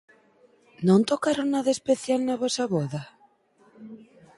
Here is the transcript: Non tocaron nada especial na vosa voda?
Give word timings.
Non 0.87 1.01
tocaron 1.11 1.47
nada 1.55 1.75
especial 1.77 2.19
na 2.23 2.39
vosa 2.43 2.63
voda? 2.75 3.01